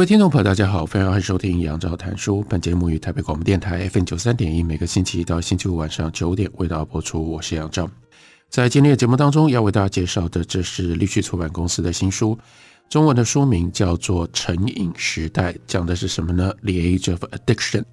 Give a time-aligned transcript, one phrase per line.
[0.00, 2.42] 各位听众朋友，大家好，非常欢迎收听杨照谈书。
[2.48, 7.22] 本节目于台北广播电台 FM 九三点一，每个星期一到星期五晚上九点为大家播出。
[7.32, 7.86] 我是杨照。
[8.48, 12.38] 在今天的节目当中，要为大家介绍的，这是立旭出版公司的新书，
[12.88, 17.84] 中文的书名叫做《成瘾时代》，讲的是什么呢？The Age of Addiction，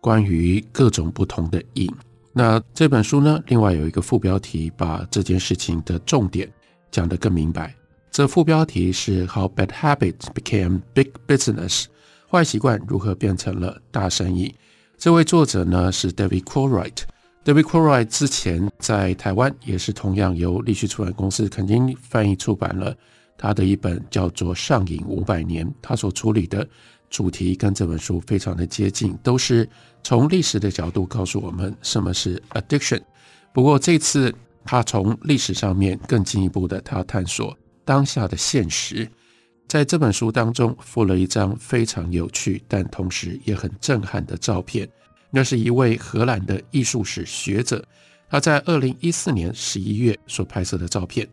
[0.00, 1.92] 关于各种不同的瘾。
[2.32, 6.50] 那这本书呢，另外有一个副标题，把这件事情的重点
[6.90, 7.74] 讲得更明白。
[8.12, 11.86] 这副标题是 How Bad Habits Became Big Business，
[12.30, 14.54] 坏习惯如何变成了大生意。
[14.98, 16.98] 这位作者呢是 David Courtwright。
[17.42, 22.94] David Courtwright 之前在台湾也是同样由立旭出版公司曾经翻译出版了
[23.38, 26.68] 他的一本叫做《上瘾五百年》，他所处理的
[27.08, 29.66] 主题跟这本书非常的接近，都是
[30.04, 33.00] 从历史的角度告诉我们什么是 addiction。
[33.54, 34.30] 不过这次
[34.66, 37.56] 他从历史上面更进一步的，他要探索。
[37.84, 39.08] 当下的现实，
[39.68, 44.88] 在这本书当中附了一张非常有趣，但同时也很震撼的照片。
[45.30, 47.82] 那是一位荷兰的艺术史学者，
[48.28, 51.26] 他在二零一四年十一月所拍摄的照片。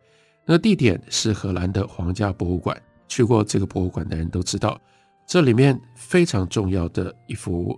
[0.46, 2.82] 那地点是荷兰的皇家博物馆。
[3.08, 4.80] 去过这个博物馆的人都知道，
[5.28, 7.78] 这里面非常重要的一幅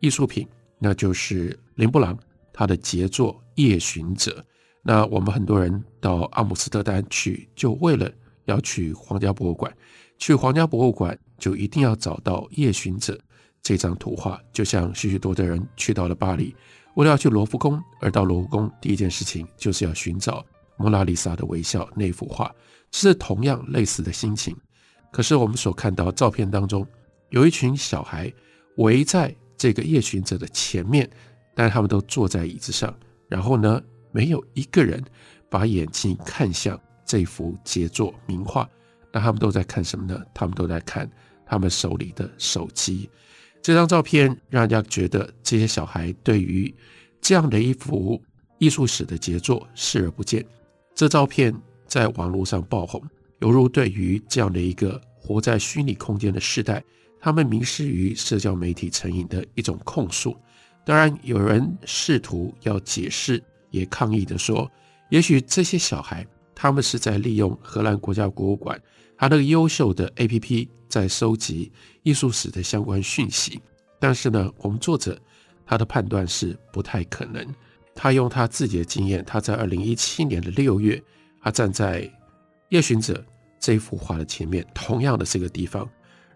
[0.00, 0.46] 艺术品，
[0.78, 2.18] 那就是林布朗
[2.52, 4.44] 他的杰作《夜巡者》。
[4.82, 8.10] 那我们很多人到阿姆斯特丹去，就为了
[8.46, 9.72] 要去皇家博物馆。
[10.18, 13.14] 去皇家博物馆就一定要找到《夜巡者》
[13.62, 16.54] 这张图画，就像许许多多的人去到了巴黎，
[16.94, 20.40] 为了要去罗浮宫，而到罗浮宫第一件事情就是要寻找
[20.76, 22.52] 《蒙娜丽莎的微笑》那幅画，
[22.90, 24.56] 是同样类似的心情。
[25.10, 26.86] 可是我们所看到照片当中，
[27.30, 28.32] 有一群小孩
[28.76, 31.08] 围在这个夜巡者的前面，
[31.54, 32.94] 但是他们都坐在椅子上，
[33.28, 33.82] 然后呢，
[34.12, 35.02] 没有一个人
[35.50, 38.68] 把眼睛看向这幅杰作名画，
[39.12, 40.22] 那他们都在看什么呢？
[40.32, 41.10] 他们都在看
[41.44, 43.10] 他们手里的手机。
[43.60, 46.72] 这张照片让人家觉得这些小孩对于
[47.20, 48.22] 这样的一幅
[48.58, 50.44] 艺术史的杰作视而不见。
[50.94, 51.54] 这照片
[51.86, 53.02] 在网络上爆红，
[53.40, 56.82] 犹如对于这样的一个活在虚拟空间的时代，
[57.20, 60.36] 他们迷失于社交媒体成瘾的一种控诉。
[60.84, 63.42] 当然，有人试图要解释。
[63.72, 64.70] 也抗议地说，
[65.10, 66.24] 也许这些小孩
[66.54, 68.80] 他们是在利用荷兰国家博物馆
[69.16, 71.72] 他那个优秀的 APP 在收集
[72.04, 73.60] 艺术史的相关讯息，
[73.98, 75.20] 但是呢，我们作者
[75.66, 77.44] 他的判断是不太可能。
[77.94, 81.02] 他用他自己的经验，他在二零一七年的六月，
[81.42, 82.02] 他站在
[82.70, 83.14] 《夜巡者》
[83.60, 85.88] 这幅画的前面，同样的这个地方，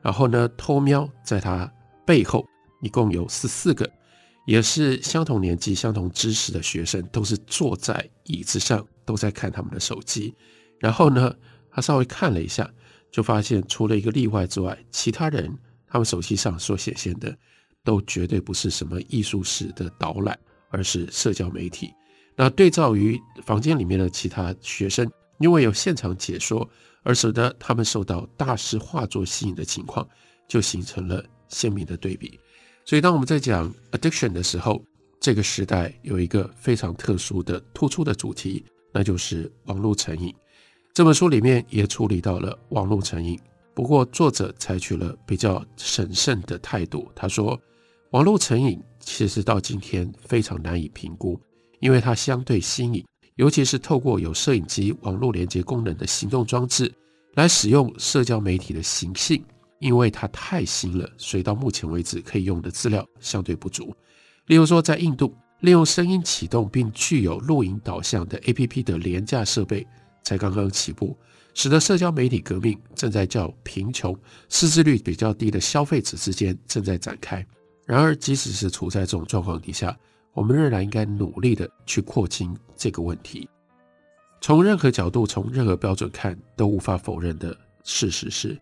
[0.02, 1.70] 然后呢，偷瞄在他
[2.04, 2.46] 背后，
[2.82, 3.90] 一共有十四个。
[4.46, 10.32] 也是相同年纪、相同知识的学生，都是坐在椅子上，都在看他们的手机。
[10.78, 11.34] 然后呢，
[11.70, 12.70] 他稍微看了一下，
[13.10, 15.52] 就发现除了一个例外之外，其他人
[15.86, 17.36] 他们手机上所显现的，
[17.82, 20.38] 都绝对不是什么艺术史的导览，
[20.70, 21.92] 而是社交媒体。
[22.36, 26.68] 那对照于房间里面的其他学生，因为有现场解说，
[27.02, 30.06] 而使得他们受到大师画作吸引的情况，
[30.46, 32.38] 就形成了鲜明的对比。
[32.86, 34.80] 所以，当我们在讲 addiction 的时候，
[35.18, 40.32] 这个时代有一个非常特殊的、突出的主题，那就是网络成瘾。
[40.94, 43.36] 这本书里面也处理到了网络成瘾，
[43.74, 47.10] 不过作者采取了比较审慎的态度。
[47.12, 47.60] 他说，
[48.10, 51.40] 网络成瘾其实到今天非常难以评估，
[51.80, 53.04] 因为它相对新颖，
[53.34, 56.94] 尤其是透过有摄影机、网络连接功能的行动装置
[57.34, 59.44] 来使用社交媒体的行性。
[59.78, 63.94] 因为它太新了，所以到目前为止可以用的资料相对不足。
[64.46, 69.86] 例如说，在印度，利用声音启动并具有录影导向的 APP 的廉价设备
[70.22, 71.16] 才刚刚起步，
[71.54, 74.16] 使得社交媒体革命正在较贫穷、
[74.48, 77.44] 识字率比较低的消费者之间正在展开。
[77.84, 79.96] 然而，即使是处在这种状况底下，
[80.32, 83.48] 我们仍然应该努力的去扩清这个问题。
[84.40, 88.56] 从任何角度、从任何标准看，都无法否认的事实是。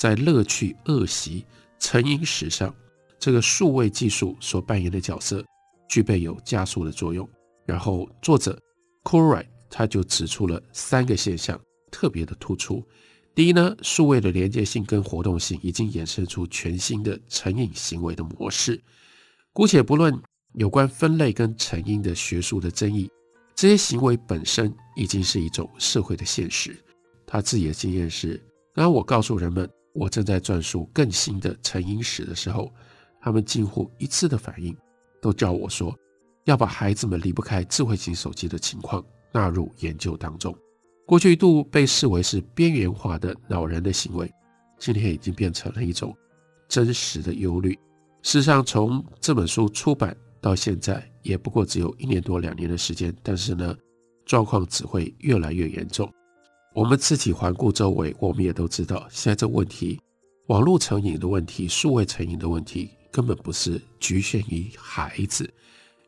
[0.00, 1.44] 在乐趣、恶习、
[1.78, 2.74] 成瘾史上，
[3.18, 5.44] 这个数位技术所扮演的角色
[5.90, 7.28] 具备有加速的作用。
[7.66, 8.58] 然后，作者
[9.04, 11.60] Corrie 他就指出了三个现象，
[11.92, 12.82] 特别的突出。
[13.34, 18.82] 第一呢，数位的连接性跟活动性已经衍生出全新的成瘾行为的模式。
[19.52, 20.18] 姑且不论
[20.54, 23.06] 有关分类跟成因的学术的争议，
[23.54, 26.74] 这些行为本身已经是一种社会的现实。
[27.26, 28.42] 他自己的经验是，
[28.72, 32.72] 当我告诉人们我正在撰述更新的成因史的时候，
[33.20, 34.76] 他们近乎一致的反应
[35.20, 35.94] 都叫我说
[36.44, 40.56] 要把孩子们离不开智慧型手机的情况纳入研究当中。
[41.06, 44.32] 过去一度被视为是边缘化的恼人的行为，
[44.78, 46.16] 今天已经变成了一种
[46.68, 47.72] 真实的忧虑。
[48.22, 53.76] 事实上，从这本书出版到现在，也不过只有一年多两年的时间，但是呢，
[54.24, 56.08] 状况只会越来越严重。
[56.72, 60.00] 我们自己环顾周围，我们也都知道，现在这问题，
[60.46, 65.52] 网络成瘾的问题、数位成瘾的问题，根本不是局限于孩子，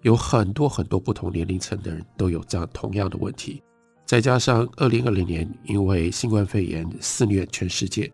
[0.03, 3.61] 有很多很多不同年龄层的人都有这样同样的问题。
[4.07, 8.09] 再加上二零二零年因为新冠肺炎肆虐全世界，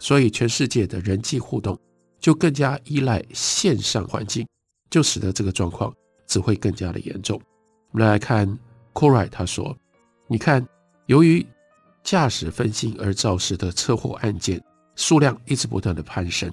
[0.00, 1.78] 所以全世界的人际互动
[2.18, 4.44] 就更加依赖线上环境，
[4.90, 5.94] 就使得这个状况
[6.26, 7.40] 只会更加的严重。
[7.92, 8.58] 我们来看
[8.92, 9.76] Coray 他说
[10.26, 10.66] ：“你看，
[11.06, 11.46] 由于
[12.02, 14.62] 驾驶分心而肇事的车祸案件
[14.96, 16.52] 数量一直不断的攀升，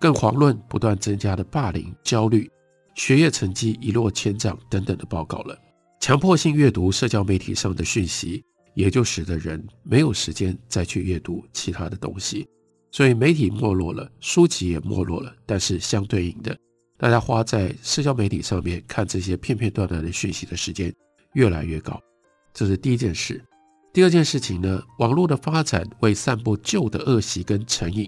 [0.00, 2.50] 更遑论不断增加的霸凌、焦虑、
[2.94, 5.56] 学业成绩一落千丈等等的报告了。”
[6.00, 8.44] 强迫性阅读社交媒体上的讯息，
[8.74, 12.46] 也就使得人没有时间再去阅读其他的东西，
[12.92, 15.34] 所以媒体没落了，书籍也没落了。
[15.46, 16.56] 但是相对应的，
[16.98, 20.94] 大家花在社交媒体上面看这些片片段段的讯息的时间
[21.32, 22.00] 越来越高，
[22.52, 23.42] 这是第一件事。
[23.96, 28.06] 第二件事情呢，网络的发展为散播旧的恶习跟成瘾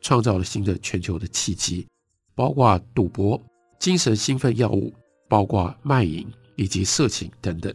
[0.00, 1.86] 创造了新的全球的契机，
[2.34, 3.40] 包括赌博、
[3.78, 4.92] 精神兴奋药物，
[5.28, 6.26] 包括卖淫。
[6.56, 7.72] 以及色情等等，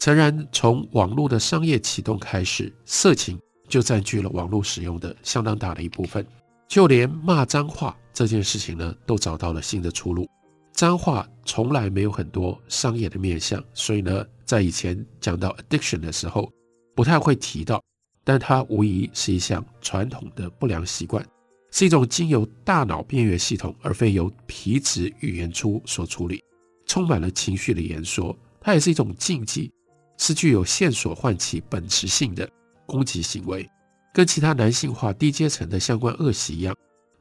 [0.00, 3.38] 诚然，从网络的商业启动开始，色情
[3.68, 6.26] 就占据了网络使用的相当大的一部分。
[6.66, 10.28] 就连骂脏话这件事情呢，都找到了新的出路。
[10.72, 16.50] 脏话从来没有很多商业的面向，所以呢，在以前讲到 addiction 的时候，
[16.94, 17.82] 不太会提到。
[18.26, 21.22] 但它无疑是一项传统的不良习惯，
[21.70, 26.42] 是一种经由大脑边缘系统，而非由皮质语言出所处理。
[26.86, 29.70] 充满了情绪的言说，它也是一种禁忌，
[30.16, 32.48] 是具有线索唤起本质性的
[32.86, 33.68] 攻击行为，
[34.14, 36.74] 跟其他男性化低阶层的相关恶习一样，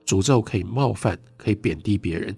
[0.05, 2.33] 诅咒可以冒犯，可以贬低别人。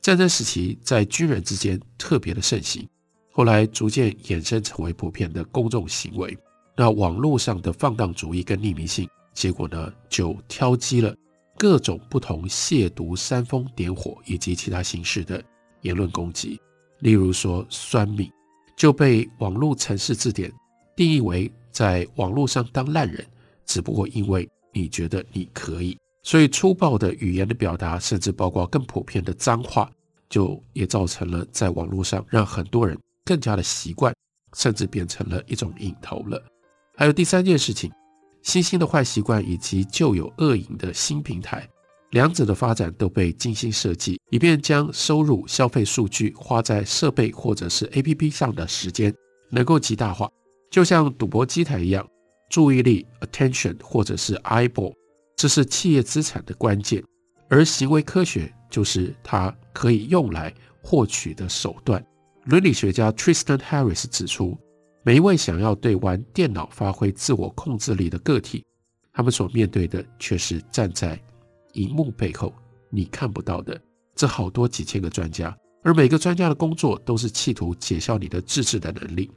[0.00, 2.88] 战争时期在军人之间特别的盛行，
[3.30, 6.36] 后来逐渐衍生成为普遍的公众行为。
[6.80, 11.12] 那网络上的放荡主义跟匿名性，结果呢，就挑机了
[11.56, 15.42] 各种不同亵渎、煽风点火以及其他形式的
[15.80, 16.60] 言论攻击。
[17.00, 18.30] 例如说，酸民
[18.76, 20.52] 就被网络城市字典
[20.94, 23.26] 定义为在网络上当烂人，
[23.66, 29.90] 只不过因为你觉得你可以，所以粗暴的语言的表达，甚至包括更普遍的脏话，
[30.30, 34.14] 就也造成了在网络上让很多人更加的习惯，
[34.54, 36.40] 甚至变成了一种瘾头了。
[36.98, 37.92] 还有第三件事情，
[38.42, 41.64] 新兴的坏习惯以及旧有恶瘾的新平台。
[42.10, 49.14] 两者的发展都被精心设计，以便将收入、消费数据花在设备或者是 APP 上的时间
[49.48, 50.28] 能够极大化，
[50.72, 52.04] 就像赌博机台一样，
[52.50, 54.92] 注意力 （attention） 或者是 eyeball，
[55.36, 57.00] 这是企业资产的关键，
[57.48, 62.04] 而行为科学就是它可以用来获取的手段。
[62.46, 64.58] 伦理学家 Tristan Harris 指出，
[65.02, 68.64] 每一位想要对玩电脑发挥自我控制力的个体，
[69.12, 71.18] 他们所面对的却是站在
[71.72, 72.52] 荧幕背后
[72.90, 73.80] 你看不到的
[74.14, 79.30] 这好多几千个专家，而每个专家的工作都是企图解消你的自制的能力。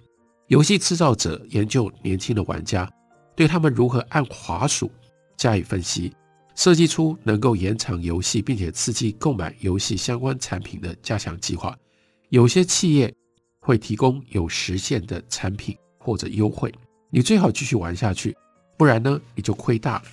[0.48, 2.92] 游戏制造者研究年轻的玩家，
[3.36, 4.92] 对他们如何按滑鼠
[5.38, 6.14] 加以分析，
[6.56, 11.78] 设计出能够延长游戏并且刺激购买游戏相关产品的加强计划。
[12.30, 13.14] 有些企业
[13.62, 16.74] 会提供有实现的产品或者优惠，
[17.10, 18.36] 你最好继续玩下去，
[18.78, 20.04] 不然呢你就亏大了。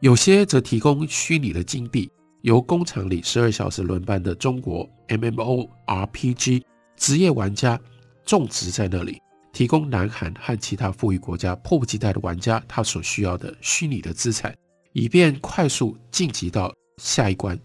[0.00, 2.10] 有些则提供虚拟的金币，
[2.42, 6.62] 由工厂里十二小时轮班的中国 MMORPG
[6.96, 7.78] 职业玩家
[8.24, 9.20] 种植在那里，
[9.52, 14.54] 提供南韩和其他富裕国家迫不及待的玩家他所需要的虚拟的资产，
[14.92, 17.58] 以便快速晋级到下一关。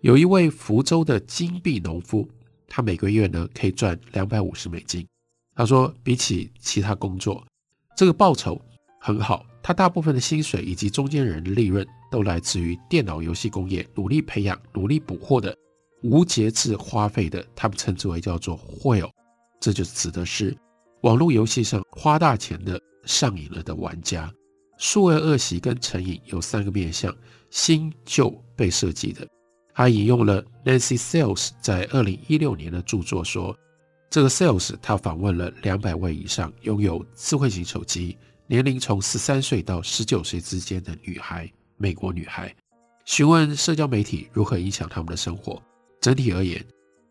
[0.00, 2.28] 有一位福州的金币农夫，
[2.68, 5.04] 他每个月呢可以赚两百五十美金。
[5.56, 7.44] 他说，比起其他工作，
[7.96, 8.60] 这个报酬
[9.00, 9.44] 很好。
[9.60, 15.54] 他大部分的薪水以及中间人的利润都来自于电脑游戏工业努力培养、努力捕获的
[16.02, 19.10] 无节制花费的，他们称之为叫做 whale，
[19.60, 20.56] 这就指的是
[21.02, 24.32] 网络游戏上花大钱的上瘾了的玩家。
[24.78, 27.14] 数位恶习跟成瘾有三个面向，
[27.50, 29.26] 新旧被设计的。
[29.78, 33.56] 他引用了 Nancy Sales 在二零一六年的著作说，
[34.10, 38.18] 这个 Sales 他访问了两百位以上拥有智慧型手机、
[38.48, 42.52] 年龄从十三岁到十九岁之间的女孩，美国女孩，
[43.04, 45.62] 询问社交媒体如何影响他们的生活。
[46.00, 46.60] 整体而言，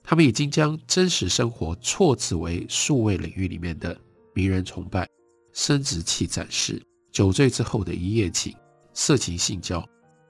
[0.04, 3.98] 他们已经将真实生活错置为数位领域里面的
[4.34, 5.08] 迷人崇拜、
[5.54, 6.84] 生殖器展示。
[7.14, 8.54] 酒醉之后的一夜情、
[8.94, 9.82] 色情性交、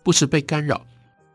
[0.03, 0.85] 不时被干扰、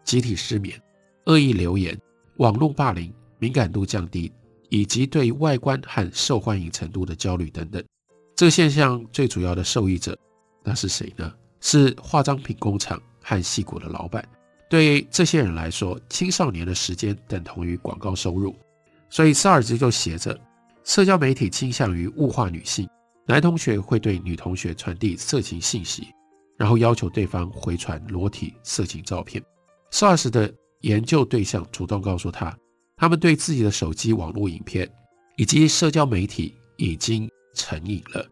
[0.05, 0.81] 集体失眠、
[1.27, 1.99] 恶意留言、
[2.37, 4.33] 网络霸凌、敏感度降低，
[4.69, 7.83] 以及对外观和受欢迎程度的焦虑等等。
[8.35, 10.17] 这个现象最主要的受益者，
[10.65, 11.33] 那是谁呢？
[11.61, 14.27] 是化妆品工厂和戏骨的老板。
[14.69, 18.57] 对这些人来说，青少年的时间等同于广告收入。
[19.11, 20.37] 所以，萨尔兹就写着：
[20.83, 22.89] 社交媒体倾向于物化女性。
[23.27, 26.09] 男同学会对女同学传递色情信息，
[26.57, 29.41] 然后要求对方回传裸体色情照片。
[29.93, 30.53] SARS 的
[30.83, 32.57] 研究对象主动告诉他，
[32.97, 34.89] 他们对自己的手机网络影片
[35.37, 38.25] 以及社交媒体已经成瘾了。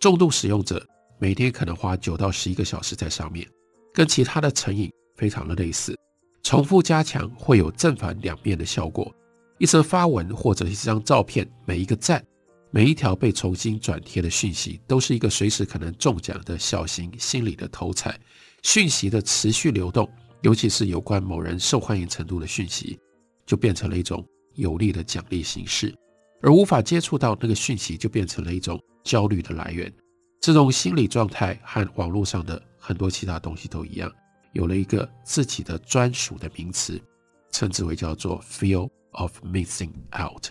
[0.00, 0.84] 重度使用者
[1.18, 3.46] 每天可能花九到十一个小时在上面，
[3.94, 5.96] 跟其他的成瘾非常的类似。
[6.42, 9.12] 重复加强会有正反两面的效果。
[9.58, 12.22] 一则发文或者一张照片，每一个赞。
[12.70, 18.20] 每一条被重新转贴的讯息，都是一个随时可能中奖的小型心理的头彩。
[18.62, 20.06] 讯息的持续流动，
[20.46, 22.96] 尤其是有关某人受欢迎程度的讯息，
[23.44, 24.24] 就变成了一种
[24.54, 25.92] 有利的奖励形式。
[26.40, 29.92] 而无法接触到那个讯息，就变成了一种焦虑的来源。
[30.40, 34.08] 这种心理状态和网络上的很多其他东西都一样，
[34.52, 37.02] 有了一个自己的专属的名词，
[37.50, 40.46] 称之为叫做 “feel of missing out”。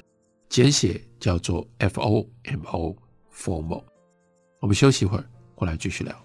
[0.50, 3.82] 简写叫做 FOMO，FOMO。
[4.60, 5.24] 我们休息一会儿，
[5.56, 6.25] 过来继续聊。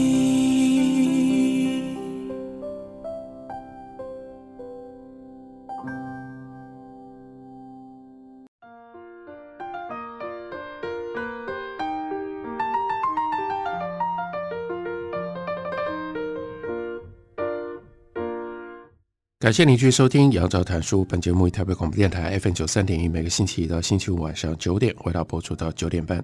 [19.41, 21.01] 感谢您继续收听《杨照谈书》。
[21.05, 26.23] 本节目以台北广播电台 FM 九三点一，每个星期一到星期五晚上九点，回到播出到九点半。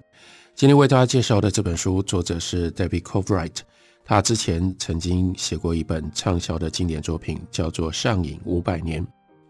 [0.54, 3.64] 今天为大家介绍的这本书，作者是 David c o v r i g h t。
[4.06, 9.04] 他之前曾经写过一本畅销的经典作品，叫做《上瘾五百年》，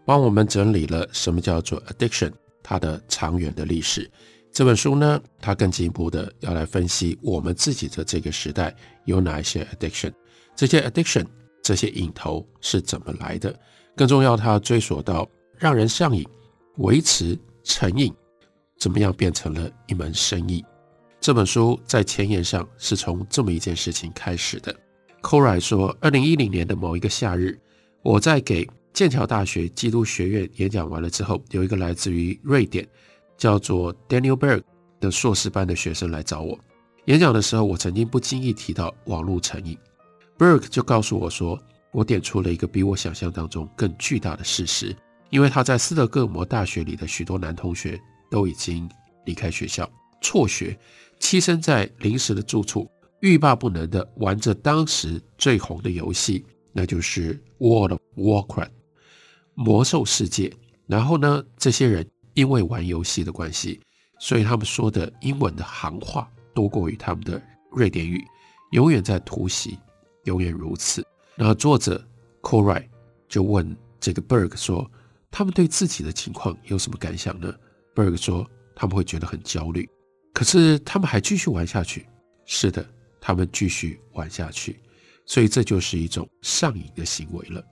[0.06, 2.32] 帮我们整理了什么叫做 addiction，
[2.62, 4.10] 它的长远的历史。
[4.50, 10.10] 这本书呢，它更进一步的要来分析我们自己的这个时代有哪一些 addiction，
[10.56, 11.26] 这些 addiction。
[11.68, 13.54] 这些瘾头是怎么来的？
[13.94, 16.26] 更重要，它追索到让人上瘾、
[16.78, 18.10] 维持成瘾，
[18.78, 20.64] 怎么样变成了一门生意？
[21.20, 24.74] 这本书在前言上是从这么一件事情开始的。
[25.20, 27.60] Covrite 说，二零一零年的某一个夏日，
[28.00, 32.88] 我在给剑桥大学基督学院演讲完了之后，有一个来自于瑞典
[33.36, 34.62] 叫做 Daniel Berg
[35.00, 36.58] 的硕士班的学生来找我
[37.04, 39.76] 演讲的时候，我曾经不经意提到网络成瘾。
[40.38, 44.94] Berg 就告诉我说，我点出了一个比我想象当中更巨大的事实，
[45.30, 48.88] 因为他在斯德哥尔摩大学里的许多男同学都已经
[49.24, 49.90] 离开学校
[50.20, 50.78] 辍学，
[51.18, 52.88] 栖身在临时的住处，
[53.20, 58.70] 欲罢不能地玩着当时最红的游戏，那就是 World of Warcraft
[59.54, 60.52] 魔兽世界。
[60.86, 63.80] 然后呢，这些人因为玩游戏的关系，
[64.20, 67.42] 所以他们说的英文的行话多过于他们的
[67.72, 68.24] 瑞典语，
[68.70, 69.76] 永远在突袭。
[70.24, 71.04] 永远如此。
[71.36, 72.04] 然后作者
[72.42, 72.84] Cora
[73.28, 74.90] 就问这个 Berg 说
[75.30, 77.54] ：“他们对自己的情况有什么感想呢
[77.94, 79.88] ？”Berg 说：“他们会觉得很焦虑，
[80.32, 82.06] 可是他们还继续玩下去。”
[82.44, 82.86] 是的，
[83.20, 84.80] 他们继续玩下去。
[85.26, 87.62] 所以这就是一种上瘾的行为了，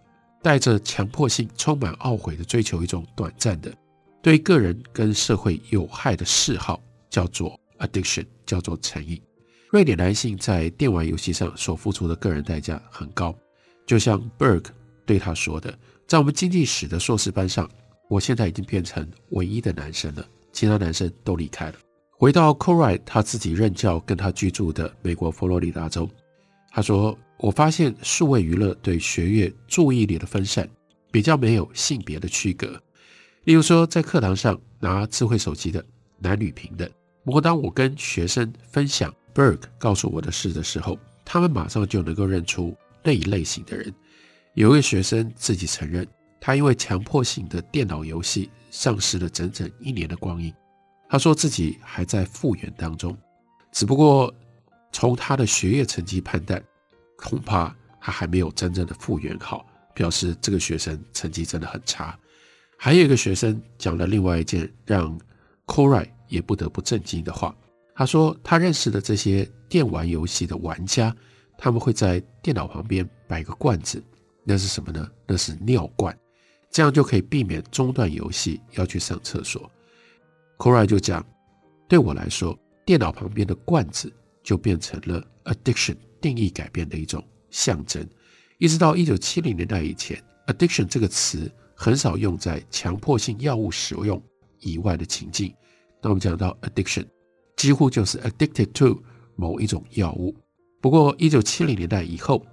[0.43, 3.75] 带着强迫性、充满懊悔的追求一种短暂的、
[4.21, 9.19] 对个人跟社会有害的嗜好，叫做 addiction，叫做成瘾。
[9.71, 13.37] 瑞典男性在电玩游戏上所付出的个人代价很高，
[13.85, 14.65] 就像 Berg
[15.05, 17.69] 对他说的：“在我们经济史的硕士班上，
[18.09, 21.75] 我现在已经变成唯一的男生了，其他男生都离开了。”
[22.19, 26.09] 回到 c o r i 他自己任教跟他居住的美国佛罗里达州，
[26.71, 30.67] 他说：“我发现数位娱乐对学业注意力的分散
[31.11, 32.81] 比较没有性别的区隔。
[33.45, 35.85] 例如说，在课堂上拿智慧手机的
[36.19, 36.89] 男女平等。
[37.25, 43.93] 不过，当我跟学生分享 Berg 告诉我的事的时候，他们马上就能够认出那一类型的人。
[44.55, 46.09] 有位学生自己承认，
[46.41, 50.51] 他因为强迫性的电脑游戏丧失了整整一年的光阴。
[51.07, 53.15] 他说自己还在复原当中，
[53.73, 54.35] 只不过
[54.91, 56.65] 从他的学业成绩判断，
[57.19, 62.19] 恐怕他还没有真正的复原好，表示这个学生成绩真的很差。
[62.79, 65.21] 还有一个学生讲了另外一件让
[65.67, 67.55] Koray 也不得不震惊的话。
[67.97, 71.17] 他说他认识的这些电玩游戏的玩家，
[71.57, 74.03] 他们会在电脑旁边摆个罐子。
[74.45, 75.11] 那是什么呢？
[75.27, 76.17] 那是尿罐，
[76.71, 79.69] 这样就可以避免中断游戏要去上厕所。
[80.59, 81.27] Koray 就讲，
[81.89, 84.13] 对我来说，电脑旁边的罐子
[84.43, 88.07] 就变成了 addiction 定义改变的一种象征。
[88.59, 94.23] 一直到一九七零年代以前，addiction 这个词很少用在强迫性药物使用
[94.61, 95.53] 以外的情境。
[96.03, 97.05] 那我们讲到 addiction，
[97.57, 99.03] 几乎就是 addicted to
[99.35, 100.35] 某一种药物。
[100.81, 102.45] 不过一九七零年代以后，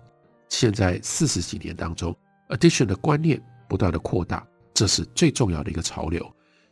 [0.49, 2.15] 现在四十几年当中
[2.49, 6.25] ，addiction 的观念不断的扩大，这是最重要的一个潮流。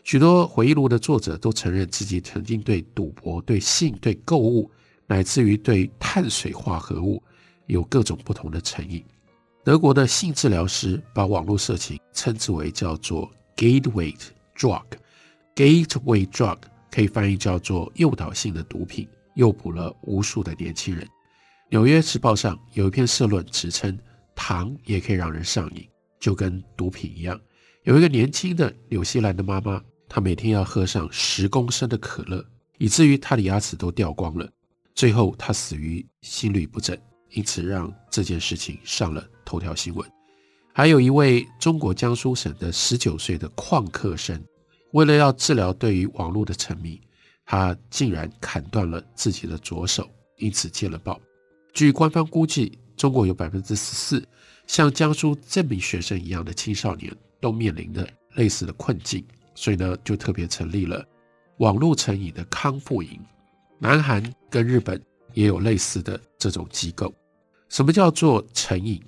[0.03, 4.71] 许多回忆录的作者都承认自己曾经对赌博、对性、对购物，
[5.05, 7.21] 乃至于对碳水化合物
[7.67, 9.05] 有各种不同的成瘾。
[9.63, 14.11] 德国的性治疗师把网络色情称之为叫做 gateway
[14.57, 16.57] drug，gateway drug
[16.91, 21.05] 可以翻译叫做诱导性的毒品，诱捕了无数的年轻人。
[21.69, 23.97] 《纽约时报》上有一篇社论，指称
[24.35, 25.87] 糖也可以让人上瘾，
[26.19, 27.39] 就跟毒品一样。
[27.83, 32.45] 有一个年轻的纽西兰的妈妈，她每天要喝上十公升的可乐，
[32.77, 34.47] 以至于她的牙齿都掉光了。
[34.93, 36.97] 最后，她死于心律不整，
[37.29, 40.05] 因此让这件事情上了头条新闻。
[40.73, 44.43] 还有一位中国江苏省的十九岁的旷课生，
[44.93, 46.99] 为了要治疗对于网络的沉迷，
[47.45, 51.19] 他竟然砍断了自己的左手，因此戒了暴。
[51.73, 54.23] 据官方估计，中国有百分之十四
[54.67, 59.25] 像江苏这名学生一样的青少年都面临着类似的困境，
[59.55, 61.05] 所以呢，就特别成立了
[61.57, 63.19] 网络成瘾的康复营。
[63.79, 65.01] 南韩跟日本
[65.33, 67.13] 也有类似的这种机构。
[67.69, 69.01] 什么叫做成瘾？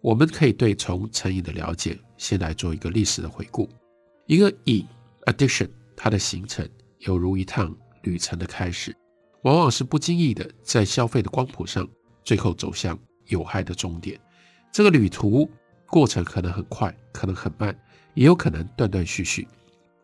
[0.00, 3.68] 我们可以对从成瘾的了解，先来做一个历史的回顾。
[4.26, 4.86] 一个瘾
[5.26, 8.96] addition，它的形成犹如一趟旅程的开始，
[9.42, 11.88] 往往是不经意的在消费的光谱上。
[12.24, 14.18] 最后走向有害的终点，
[14.72, 15.46] 这个旅途
[15.86, 17.78] 过程可能很快，可能很慢，
[18.14, 19.46] 也有可能断断续续。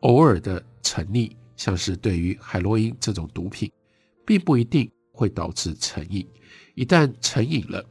[0.00, 3.72] 偶尔的沉溺，像是对于海洛因这种毒品，
[4.26, 6.28] 并不一定会导致成瘾。
[6.74, 7.82] 一旦成瘾了，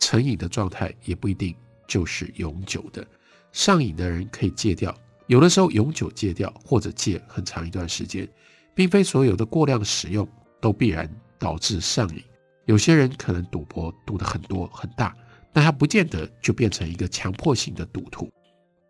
[0.00, 1.54] 成瘾的状态也不一定
[1.86, 3.06] 就是永久的。
[3.52, 4.92] 上瘾的人可以戒掉，
[5.26, 8.28] 有的时候永久戒掉，或者戒很长一段时间，
[8.74, 10.26] 并非所有的过量使用
[10.60, 12.22] 都必然导致上瘾。
[12.64, 15.16] 有些人可能赌博赌得很多很大，
[15.52, 18.30] 但他不见得就变成一个强迫性的赌徒。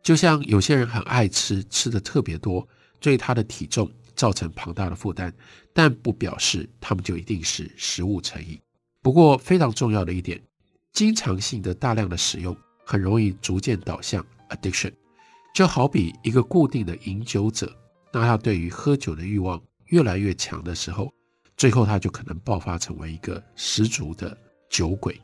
[0.03, 2.67] 就像有些人很爱吃，吃得特别多，
[3.01, 5.33] 对他的体重造成庞大的负担，
[5.73, 8.61] 但不表示他们就一定是食物成瘾。
[9.03, 10.41] 不过非常重要的一点，
[10.93, 14.93] 经常性的大量的使用很容易逐渐导向 addiction。
[15.57, 17.75] 就好比一个固定的饮酒者，
[18.13, 21.11] 当他对于喝酒的欲望越来越强的时候。
[21.57, 24.37] 最后，他就可能爆发成为一个十足的
[24.69, 25.19] 酒鬼。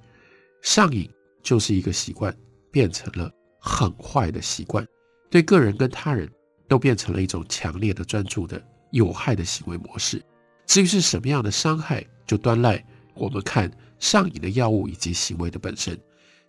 [0.63, 1.07] 上瘾
[1.43, 2.35] 就是一个习惯
[2.71, 4.83] 变成了很坏的习惯，
[5.29, 6.27] 对个人跟他人
[6.67, 8.59] 都变成了一种强烈的专注的
[8.91, 10.25] 有害的行为模式。
[10.65, 16.01] 至于是什么样的伤害，就端赖我们看上瘾的药物以及行为的本身。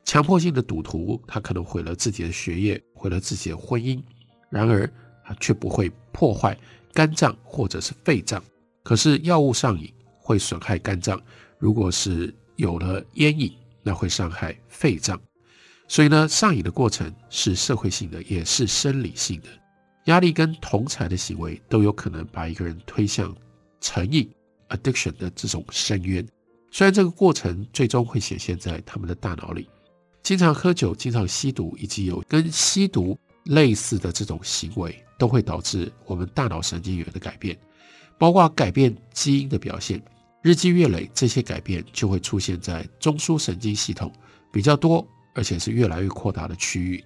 [0.05, 4.01] 强迫性的赌徒，他可能毁了自己的学业，毁了自己的婚姻，
[4.49, 4.89] 然而
[5.25, 6.57] 他却不会破坏
[6.93, 8.43] 肝脏或者是肺脏。
[8.83, 11.19] 可是药物上瘾会损害肝脏，
[11.57, 15.19] 如果是有了烟瘾，那会伤害肺脏。
[15.87, 19.47] 所以呢，上瘾的过程是社会性的，也是生理性的。
[20.05, 23.33] 压力跟同侪的行为都有可能把一个人推向
[23.79, 24.29] 成瘾
[24.69, 26.25] （addiction） 的这种深渊。
[26.71, 29.69] 虽然这个过程最终会显现在他们的大脑里，
[30.23, 37.57] 经常喝酒、经常吸毒，以及有跟吸毒类似的这种行为，都会导致我们大脑神经元的改变。
[38.17, 40.01] 包括改变基因的表现，
[40.41, 44.09] 日积月累，这些改变就会出现在中枢神经系统
[44.49, 45.05] 比较多，
[45.35, 47.03] 而且是越来越扩大的区域，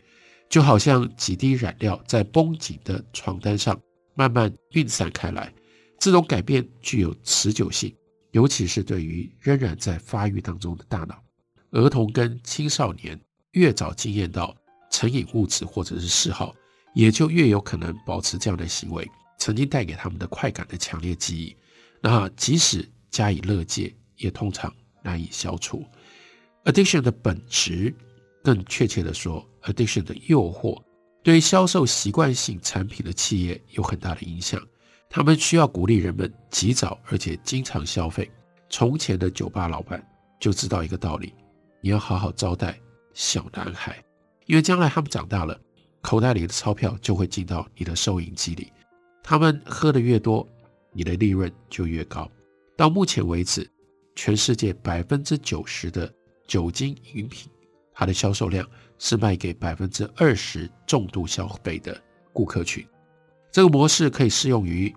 [0.47, 3.80] 就好像几滴染料在绷紧的床单上
[4.13, 5.51] 慢慢运散开来。
[5.97, 7.91] 这种改变具有持久性，
[8.30, 11.27] 尤其是对于仍然在发育当中的大脑。
[11.71, 13.19] 儿童跟青少年
[13.51, 14.56] 越早经验到
[14.89, 16.56] 成瘾物质或者是嗜好，
[16.93, 19.08] 也就越有可能保持这样的行为。
[19.38, 21.56] 曾经带给他们的快感的强烈记忆，
[22.01, 25.86] 那即使加以乐戒，也通常难以消除。
[26.63, 27.93] Addiction 的本质，
[28.43, 30.82] 更确切地说，Addiction 的诱惑，
[31.21, 34.60] 对销售习惯性产品的企业有很大的影响。
[35.10, 38.30] 他们需要鼓励人们及早而且经常消费。
[38.69, 40.06] 从前的酒吧老板
[40.39, 41.34] 就知道一个道理。
[41.88, 42.78] 你要好好招待
[43.13, 44.04] 小男孩，
[44.45, 45.58] 因为将来他们长大了，
[46.02, 48.73] 口袋里的钞票就会进到你的收银机里。
[49.23, 50.45] 他们喝得越多，
[50.91, 52.30] 你的利润就越高。
[52.76, 53.65] 到目前为止，
[54.17, 56.13] 全世界百分之九十的
[56.45, 57.50] 酒精饮品，
[57.93, 58.67] 它的销售量
[59.00, 61.97] 是卖给百分之二十重度消费的
[62.34, 62.86] 顾客群。
[63.50, 64.93] 这个模式可以适用于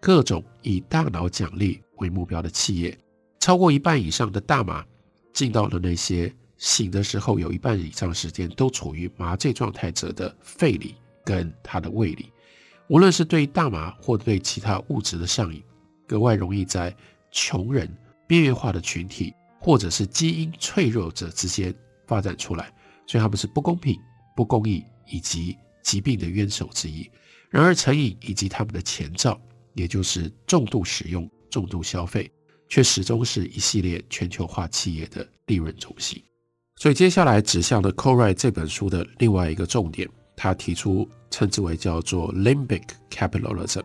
[0.00, 2.98] 各种以大脑奖励为目标的企业。
[3.38, 4.84] 超过一半以上的大麻。
[5.32, 12.30] 进到了那些醒的时候有一半以上时间都处于麻醉状态者的肺里跟他的胃里，
[12.88, 15.62] 无论是对大麻或对其他物质的上瘾，
[16.06, 16.94] 格外容易在
[17.30, 17.88] 穷人、
[18.26, 21.74] 边缘化的群体或者是基因脆弱者之间
[22.06, 22.72] 发展出来，
[23.06, 23.98] 所以他们是不公平、
[24.36, 27.10] 不公义以及疾病的渊藪之一。
[27.48, 29.40] 然而，成瘾以及他们的前兆，
[29.74, 32.30] 也就是重度使用、重度消费。
[32.72, 36.18] 却始终是一系列全球化企业的利润中心，
[36.76, 43.82] 所以接下来指向了 Co-Wright 这本书的另外一个重点，他提出称之为叫做 Limbic Capitalism，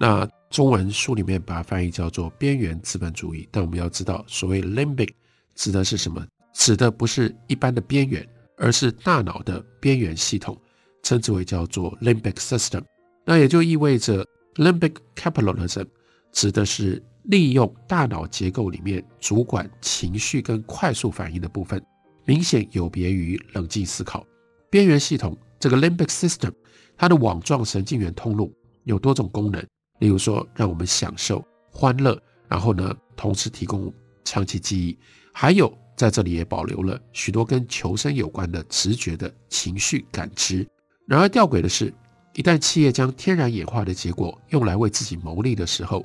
[0.00, 3.48] 那中文书里面把它翻译叫做边缘资本主义。
[3.52, 5.10] 但我们要知道，所谓 Limbic
[5.54, 6.26] 指的是什么？
[6.54, 10.60] 指的不是一般的边缘，而是大脑的边缘系统，
[11.04, 12.82] 称之为叫做 Limbic System。
[13.24, 15.86] 那也就意味着 Limbic Capitalism
[16.32, 17.00] 指的是。
[17.24, 21.82] 利用大脑结构里面主管情绪跟快速反应的部分，
[22.24, 24.26] 明显有别于冷静思考。
[24.70, 26.52] 边缘系统这个 limbic system，
[26.96, 28.52] 它的网状神经元通路
[28.84, 29.64] 有多种功能，
[30.00, 33.92] 例如说让我们享受欢乐，然后呢，同时提供
[34.24, 34.98] 长期记忆，
[35.32, 40.66] 还有在这里也保留了许多跟求生有关的直觉的情绪感知。
[41.06, 41.94] 然而吊诡的是，
[42.34, 46.04] 一旦企业将天然演化的结果用来为自己牟利的时候，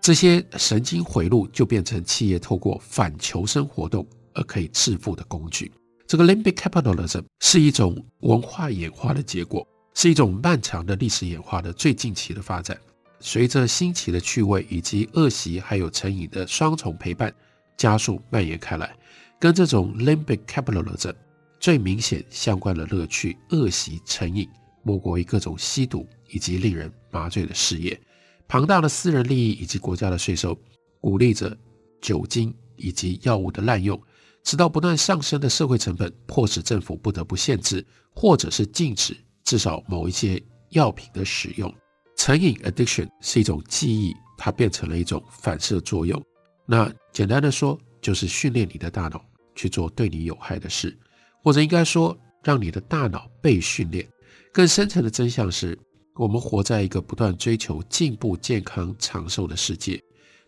[0.00, 5.70] 这些神经回路就变成企业透过反求生活动而可以致富的工具。
[6.06, 12.78] 这个 limbic capitalism 是一种文化演化的结果，是一种漫长的历史演化的最近期的发展。
[13.20, 17.34] 随着新奇的趣味以及恶习还有成瘾的双重陪伴，
[17.76, 18.96] 加速蔓延开来。
[19.38, 21.12] 跟这种 limbic capitalism
[21.60, 24.48] 最明显相关的乐趣、恶习、成瘾，
[24.82, 28.00] 莫过于各种吸毒以及令人麻醉的事业。
[28.48, 30.58] 庞大的私人利益以及国家的税收，
[31.00, 31.54] 鼓励着
[32.00, 34.00] 酒精以及药物的滥用，
[34.42, 41.72] 直到不断上升的社会成本迫使政府不得不限制或者是禁止至少某一些药品的使用。
[42.16, 46.20] 成瘾 （addiction） 是一种记忆，它变成了一种反射作用。
[46.64, 49.22] 那简单的说，就是训练你的大脑
[49.54, 50.98] 去做对你有害的事，
[51.44, 54.08] 或者应该说，让你的大脑被训练。
[54.54, 55.78] 更深层的真相是。
[56.18, 60.02] 我们活在一个不断追求进步、健康、长寿的世界，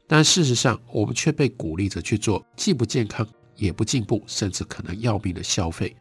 [0.09, 5.94] 但事实上，我们却被鼓励着去做既不健康也不进步，甚至可能要命的消费。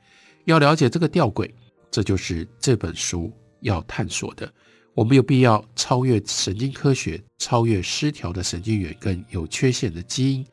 [0.45, 1.51] 要了解这个吊诡，
[1.91, 4.51] 这就是这本书要探索的。
[4.95, 10.43] 我们有必要超越神经科学，超越失调的神经元跟有缺陷的基因。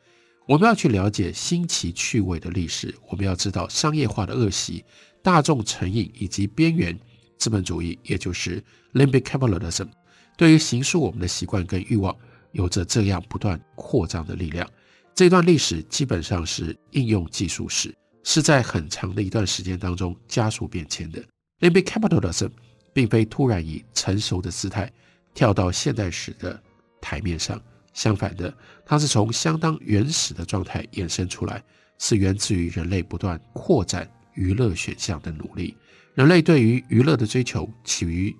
[0.45, 2.93] 我们要去了解新奇趣味的历史。
[3.09, 4.85] 我们要知道商业化的恶习、
[5.23, 6.97] 大众成瘾以及边缘。
[7.37, 9.87] 资本主义，也就是 limbic capitalism，
[10.35, 12.15] 对于形塑我们的习惯跟欲望，
[12.51, 14.67] 有着这样不断扩张的力量。
[15.13, 21.23] 这段历史基本上是应用技术史，是在很长的一段时间当中加速变迁的。
[21.59, 22.51] limbic capitalism
[22.93, 24.91] 并非突然以成熟的姿态
[25.33, 26.61] 跳到现代史的
[27.01, 27.59] 台面上，
[27.93, 31.63] 相反的，它是从相当原始的状态衍生出来，
[31.97, 35.75] 是源自于人类不断扩展娱乐选项的努力。
[36.17, 38.35] 人类对于娱乐的追求起于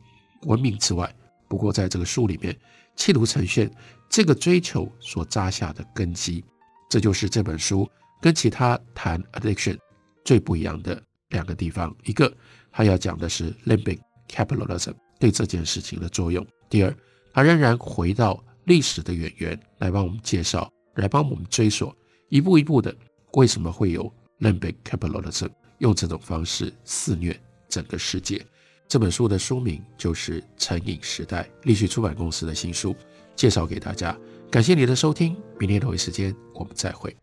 [0.47, 1.15] 文明之外，
[1.47, 2.57] 不过在这个书里面，
[2.95, 3.69] 企图呈现
[4.09, 6.43] 这个追求所扎下的根基。
[6.89, 7.87] 这就是这本书
[8.19, 9.77] 跟其他谈 addiction
[10.25, 11.95] 最不一样的两个地方。
[12.03, 12.35] 一个，
[12.71, 16.91] 他要讲的是 limbic capitalism 对这件事情的作用；第二，
[17.31, 21.95] 他仍然回到历史的远缘来帮我们介绍，来帮我们追索，
[22.29, 22.95] 一步一步的
[23.33, 27.39] 为什么会有 limbic capitalism 用这种方式肆虐。
[27.77, 28.43] 整个世界，
[28.87, 32.95] 这本书的书名就是《成瘾时代》，立讯出版公司的新书，
[33.35, 34.17] 介绍给大家。
[34.49, 37.15] 感谢你的收听，明天同一时间我们再会。